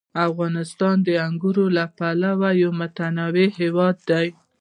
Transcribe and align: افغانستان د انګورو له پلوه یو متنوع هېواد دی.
افغانستان 0.29 0.95
د 1.07 1.09
انګورو 1.27 1.65
له 1.77 1.85
پلوه 1.97 2.49
یو 2.61 2.71
متنوع 2.79 3.47
هېواد 3.59 3.97
دی. 4.09 4.27